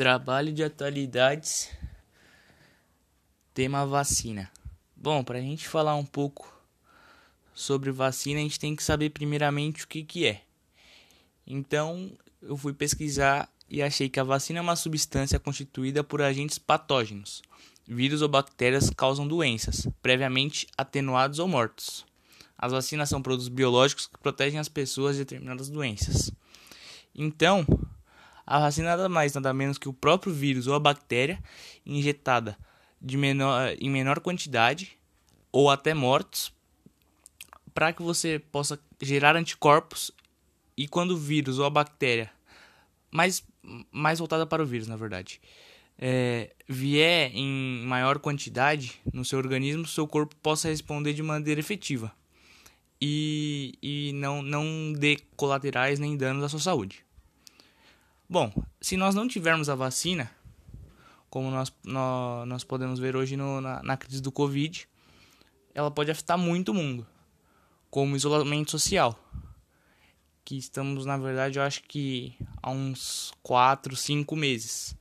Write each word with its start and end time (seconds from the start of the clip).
Trabalho 0.00 0.50
de 0.50 0.64
atualidades, 0.64 1.68
tema 3.52 3.84
vacina. 3.84 4.50
Bom, 4.96 5.22
para 5.22 5.36
a 5.36 5.42
gente 5.42 5.68
falar 5.68 5.94
um 5.94 6.06
pouco 6.06 6.50
sobre 7.52 7.92
vacina, 7.92 8.40
a 8.40 8.42
gente 8.42 8.58
tem 8.58 8.74
que 8.74 8.82
saber 8.82 9.10
primeiramente 9.10 9.84
o 9.84 9.86
que, 9.86 10.02
que 10.02 10.26
é. 10.26 10.40
Então, 11.46 12.10
eu 12.40 12.56
fui 12.56 12.72
pesquisar 12.72 13.46
e 13.68 13.82
achei 13.82 14.08
que 14.08 14.18
a 14.18 14.24
vacina 14.24 14.58
é 14.58 14.62
uma 14.62 14.74
substância 14.74 15.38
constituída 15.38 16.02
por 16.02 16.22
agentes 16.22 16.56
patógenos. 16.56 17.42
Vírus 17.86 18.22
ou 18.22 18.28
bactérias 18.30 18.88
causam 18.88 19.28
doenças, 19.28 19.86
previamente 20.00 20.66
atenuados 20.78 21.38
ou 21.38 21.46
mortos. 21.46 22.06
As 22.56 22.72
vacinas 22.72 23.10
são 23.10 23.20
produtos 23.20 23.48
biológicos 23.48 24.06
que 24.06 24.18
protegem 24.18 24.58
as 24.58 24.66
pessoas 24.66 25.16
de 25.16 25.24
determinadas 25.24 25.68
doenças. 25.68 26.32
Então, 27.14 27.66
a 28.50 28.58
vacina 28.58 28.88
nada 28.88 29.08
mais 29.08 29.32
nada 29.32 29.54
menos 29.54 29.78
que 29.78 29.88
o 29.88 29.92
próprio 29.92 30.32
vírus 30.32 30.66
ou 30.66 30.74
a 30.74 30.80
bactéria 30.80 31.38
injetada 31.86 32.58
de 33.00 33.16
menor, 33.16 33.76
em 33.78 33.88
menor 33.88 34.18
quantidade 34.18 34.98
ou 35.52 35.70
até 35.70 35.94
mortos 35.94 36.52
para 37.72 37.92
que 37.92 38.02
você 38.02 38.40
possa 38.50 38.76
gerar 39.00 39.36
anticorpos 39.36 40.10
e 40.76 40.88
quando 40.88 41.12
o 41.12 41.16
vírus 41.16 41.60
ou 41.60 41.64
a 41.64 41.70
bactéria 41.70 42.28
mais 43.08 43.40
mais 43.92 44.18
voltada 44.18 44.44
para 44.44 44.64
o 44.64 44.66
vírus 44.66 44.88
na 44.88 44.96
verdade 44.96 45.40
é, 45.96 46.52
vier 46.68 47.30
em 47.32 47.84
maior 47.86 48.18
quantidade 48.18 49.00
no 49.12 49.24
seu 49.24 49.38
organismo 49.38 49.86
seu 49.86 50.08
corpo 50.08 50.34
possa 50.42 50.68
responder 50.68 51.12
de 51.12 51.22
maneira 51.22 51.60
efetiva 51.60 52.12
e, 53.00 53.78
e 53.80 54.12
não, 54.14 54.42
não 54.42 54.92
dê 54.92 55.18
colaterais 55.36 56.00
nem 56.00 56.16
danos 56.16 56.42
à 56.42 56.48
sua 56.48 56.58
saúde 56.58 57.04
Bom, 58.32 58.52
se 58.80 58.96
nós 58.96 59.12
não 59.12 59.26
tivermos 59.26 59.68
a 59.68 59.74
vacina, 59.74 60.30
como 61.28 61.50
nós, 61.50 61.72
nós, 61.82 62.46
nós 62.46 62.62
podemos 62.62 63.00
ver 63.00 63.16
hoje 63.16 63.36
no, 63.36 63.60
na, 63.60 63.82
na 63.82 63.96
crise 63.96 64.22
do 64.22 64.30
Covid, 64.30 64.86
ela 65.74 65.90
pode 65.90 66.12
afetar 66.12 66.38
muito 66.38 66.70
o 66.70 66.74
mundo, 66.74 67.04
como 67.90 68.14
isolamento 68.14 68.70
social. 68.70 69.18
Que 70.44 70.56
estamos, 70.56 71.04
na 71.04 71.16
verdade, 71.16 71.58
eu 71.58 71.64
acho 71.64 71.82
que 71.82 72.36
há 72.62 72.70
uns 72.70 73.32
4, 73.42 73.96
5 73.96 74.36
meses, 74.36 74.96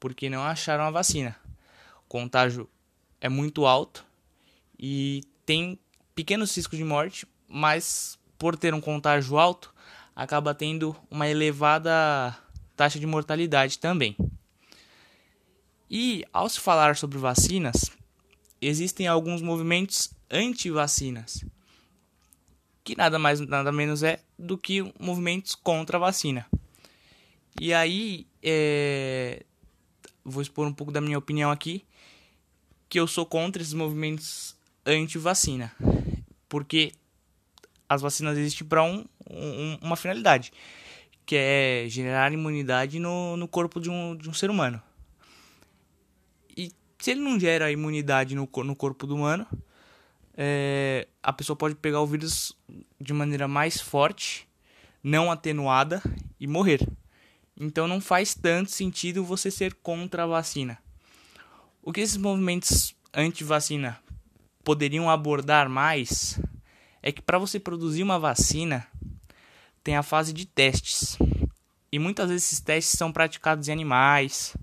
porque 0.00 0.28
não 0.28 0.42
acharam 0.42 0.82
a 0.82 0.90
vacina. 0.90 1.36
O 2.04 2.08
contágio 2.08 2.68
é 3.20 3.28
muito 3.28 3.64
alto 3.64 4.04
e 4.76 5.22
tem 5.46 5.78
pequenos 6.16 6.52
riscos 6.56 6.76
de 6.76 6.84
morte, 6.84 7.28
mas 7.46 8.18
por 8.36 8.56
ter 8.56 8.74
um 8.74 8.80
contágio 8.80 9.38
alto, 9.38 9.72
acaba 10.16 10.52
tendo 10.52 10.96
uma 11.08 11.28
elevada 11.28 12.36
taxa 12.82 12.98
de 12.98 13.06
mortalidade 13.06 13.78
também. 13.78 14.16
E 15.88 16.24
ao 16.32 16.48
se 16.48 16.58
falar 16.58 16.96
sobre 16.96 17.16
vacinas, 17.16 17.92
existem 18.60 19.06
alguns 19.06 19.40
movimentos 19.40 20.10
anti-vacinas, 20.28 21.44
que 22.82 22.96
nada 22.96 23.20
mais 23.20 23.38
nada 23.38 23.70
menos 23.70 24.02
é 24.02 24.18
do 24.36 24.58
que 24.58 24.82
movimentos 24.98 25.54
contra 25.54 25.96
a 25.96 26.00
vacina. 26.00 26.44
E 27.60 27.72
aí, 27.72 28.26
é... 28.42 29.44
vou 30.24 30.42
expor 30.42 30.66
um 30.66 30.74
pouco 30.74 30.92
da 30.92 31.00
minha 31.00 31.18
opinião 31.18 31.52
aqui, 31.52 31.84
que 32.88 32.98
eu 32.98 33.06
sou 33.06 33.24
contra 33.24 33.62
esses 33.62 33.74
movimentos 33.74 34.56
anti-vacina, 34.84 35.72
porque 36.48 36.90
as 37.88 38.02
vacinas 38.02 38.36
existem 38.36 38.66
para 38.66 38.82
um, 38.82 39.04
um, 39.30 39.78
uma 39.80 39.94
finalidade 39.94 40.52
que 41.24 41.36
é 41.36 41.84
gerar 41.88 42.32
imunidade 42.32 42.98
no, 42.98 43.36
no 43.36 43.46
corpo 43.48 43.80
de 43.80 43.90
um, 43.90 44.16
de 44.16 44.28
um 44.28 44.34
ser 44.34 44.50
humano. 44.50 44.80
E 46.56 46.72
se 46.98 47.12
ele 47.12 47.20
não 47.20 47.38
gera 47.38 47.70
imunidade 47.70 48.34
no, 48.34 48.48
no 48.64 48.76
corpo 48.76 49.06
do 49.06 49.14
humano, 49.14 49.46
é, 50.36 51.06
a 51.22 51.32
pessoa 51.32 51.56
pode 51.56 51.74
pegar 51.74 52.00
o 52.00 52.06
vírus 52.06 52.56
de 53.00 53.12
maneira 53.12 53.46
mais 53.46 53.80
forte, 53.80 54.48
não 55.02 55.30
atenuada 55.30 56.02
e 56.38 56.46
morrer. 56.46 56.86
Então 57.58 57.86
não 57.86 58.00
faz 58.00 58.34
tanto 58.34 58.70
sentido 58.70 59.24
você 59.24 59.50
ser 59.50 59.74
contra 59.74 60.24
a 60.24 60.26
vacina. 60.26 60.78
O 61.82 61.92
que 61.92 62.00
esses 62.00 62.16
movimentos 62.16 62.94
anti-vacina 63.12 63.98
poderiam 64.64 65.10
abordar 65.10 65.68
mais 65.68 66.40
é 67.02 67.10
que 67.10 67.20
para 67.20 67.38
você 67.38 67.58
produzir 67.58 68.02
uma 68.02 68.18
vacina 68.18 68.86
tem 69.82 69.96
a 69.96 70.02
fase 70.02 70.32
de 70.32 70.46
testes. 70.46 71.18
E 71.90 71.98
muitas 71.98 72.28
vezes 72.28 72.46
esses 72.46 72.60
testes 72.60 72.98
são 72.98 73.12
praticados 73.12 73.68
em 73.68 73.72
animais, 73.72 74.56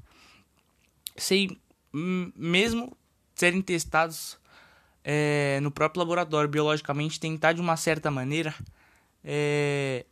sem 1.16 1.60
mesmo 1.92 2.96
serem 3.36 3.62
testados 3.62 4.38
é, 5.04 5.60
no 5.62 5.72
próprio 5.72 6.00
laboratório 6.00 6.50
biologicamente, 6.50 7.20
tentar 7.20 7.54
de 7.54 7.62
uma 7.62 7.78
certa 7.78 8.12
maneira 8.12 8.54
é, 9.24 10.06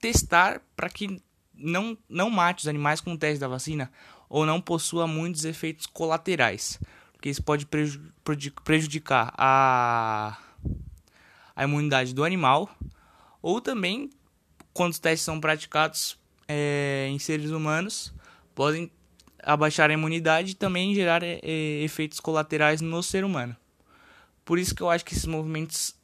testar 0.00 0.62
para 0.74 0.88
que 0.88 1.22
não, 1.54 1.96
não 2.08 2.30
mate 2.30 2.62
os 2.62 2.68
animais 2.68 3.00
com 3.00 3.12
o 3.12 3.18
teste 3.18 3.40
da 3.40 3.48
vacina 3.48 3.90
ou 4.28 4.46
não 4.46 4.60
possua 4.60 5.06
muitos 5.06 5.44
efeitos 5.44 5.86
colaterais, 5.86 6.78
porque 7.12 7.28
isso 7.28 7.42
pode 7.42 7.66
prejudicar 8.64 9.34
a, 9.36 10.38
a 11.54 11.64
imunidade 11.64 12.14
do 12.14 12.24
animal 12.24 12.70
ou 13.42 13.60
também 13.60 14.10
quando 14.72 14.92
os 14.92 14.98
testes 14.98 15.24
são 15.24 15.40
praticados 15.40 16.18
é, 16.48 17.06
em 17.10 17.18
seres 17.18 17.50
humanos, 17.50 18.12
podem 18.54 18.90
abaixar 19.42 19.90
a 19.90 19.94
imunidade 19.94 20.52
e 20.52 20.54
também 20.54 20.94
gerar 20.94 21.22
é, 21.22 21.40
é, 21.42 21.82
efeitos 21.82 22.20
colaterais 22.20 22.80
no 22.80 23.02
ser 23.02 23.24
humano. 23.24 23.56
Por 24.44 24.58
isso 24.58 24.74
que 24.74 24.82
eu 24.82 24.90
acho 24.90 25.04
que 25.04 25.14
esses 25.14 25.26
movimentos 25.26 25.94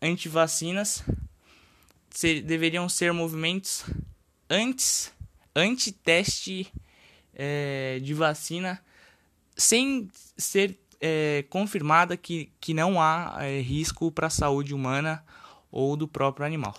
anti-vacinas 0.00 1.02
ser, 2.10 2.42
deveriam 2.42 2.88
ser 2.88 3.12
movimentos 3.12 3.84
antes, 4.48 5.12
anti-teste 5.54 6.72
é, 7.34 7.98
de 8.02 8.14
vacina, 8.14 8.80
sem 9.56 10.08
ser 10.36 10.78
é, 11.00 11.44
confirmada 11.48 12.16
que, 12.16 12.52
que 12.60 12.72
não 12.72 13.00
há 13.00 13.36
é, 13.40 13.60
risco 13.60 14.10
para 14.10 14.28
a 14.28 14.30
saúde 14.30 14.74
humana 14.74 15.24
ou 15.70 15.96
do 15.96 16.06
próprio 16.06 16.46
animal. 16.46 16.74